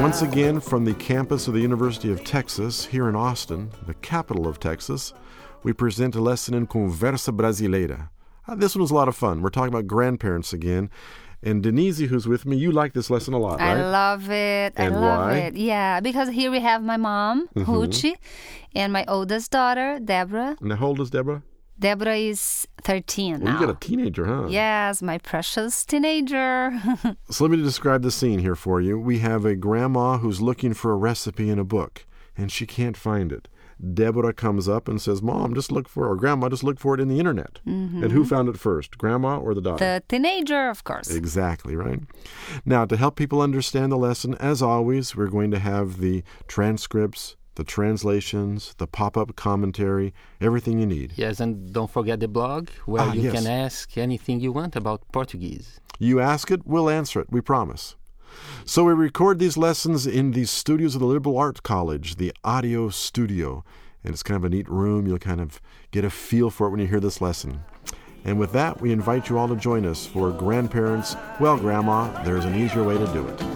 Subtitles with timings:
[0.00, 4.46] Once again, from the campus of the University of Texas here in Austin, the capital
[4.46, 5.12] of Texas,
[5.64, 8.10] we present a lesson in Conversa Brasileira.
[8.46, 9.42] Uh, this one was a lot of fun.
[9.42, 10.88] We're talking about grandparents again.
[11.42, 13.78] And Denise, who's with me, you like this lesson a lot, right?
[13.78, 14.74] I love it.
[14.76, 15.36] And I love why?
[15.38, 15.56] it.
[15.56, 17.72] Yeah, because here we have my mom, Mm-hmm.
[17.72, 18.14] Ruchi,
[18.76, 20.56] and my oldest daughter, Deborah.
[20.60, 21.42] Now, how old is Deborah?
[21.78, 23.60] Deborah is 13 Well, now.
[23.60, 24.46] you got a teenager, huh?
[24.48, 26.72] Yes, my precious teenager.
[27.30, 28.98] So let me describe the scene here for you.
[28.98, 32.04] We have a grandma who's looking for a recipe in a book,
[32.36, 33.48] and she can't find it.
[33.94, 37.00] Deborah comes up and says, Mom, just look for or Grandma, just look for it
[37.00, 37.58] in the internet.
[37.64, 38.22] And who mm-hmm.
[38.28, 39.84] found it first, Grandma or the daughter?
[39.84, 41.10] the teenager, of course.
[41.10, 42.00] Exactly, right?
[42.64, 47.36] Now, to help people understand the lesson, as always, we're going to have the transcripts,
[47.54, 51.12] the translations, the pop up commentary, everything you need.
[51.16, 53.32] Yes, and don't forget the blog where Ah, you yes.
[53.34, 55.80] can ask anything you want about Portuguese.
[55.98, 57.96] You ask it, we'll answer it, we promise.
[58.64, 62.88] So we record these lessons in the studios of the Liberal Arts College, the audio
[62.88, 63.62] studio.
[64.04, 65.06] And it's kind of a neat room.
[65.06, 65.60] You'll kind of
[65.92, 67.62] get a feel for it when you hear this lesson.
[68.24, 71.14] And with that, we invite you all to join us for Grandparents.
[71.38, 73.51] Well, Grandma, there's an easier way to do it.